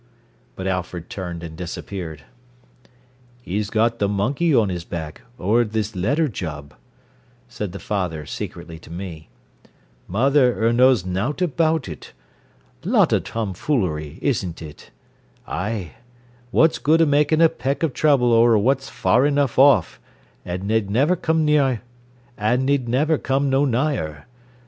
But 0.55 0.65
Alfred 0.65 1.11
turned 1.11 1.43
and 1.43 1.55
disappeared. 1.55 2.23
"'E's 3.45 3.69
got 3.69 3.99
th' 3.99 4.09
monkey 4.09 4.51
on 4.51 4.71
'is 4.71 4.83
back, 4.83 5.21
ower 5.39 5.63
this 5.63 5.95
letter 5.95 6.27
job," 6.27 6.73
said 7.47 7.71
the 7.71 7.77
father 7.77 8.25
secretly 8.25 8.79
to 8.79 8.89
me. 8.89 9.29
"Mother 10.07 10.57
'er 10.65 10.73
knows 10.73 11.05
nowt 11.05 11.39
about 11.43 11.87
it. 11.87 12.13
Lot 12.83 13.13
o' 13.13 13.19
tomfoolery, 13.19 14.17
isn't 14.23 14.59
it? 14.59 14.89
Ay! 15.45 15.91
What's 16.49 16.79
good 16.79 17.03
o' 17.03 17.05
makin' 17.05 17.39
a 17.39 17.47
peck 17.47 17.83
o' 17.83 17.87
trouble 17.87 18.33
ower 18.33 18.57
what's 18.57 18.89
far 18.89 19.27
enough 19.27 19.59
off, 19.59 19.99
an' 20.43 20.65
ned 20.65 20.89
niver 20.89 21.15
come 21.15 21.45
no 21.45 21.79
nigher. 23.65 24.23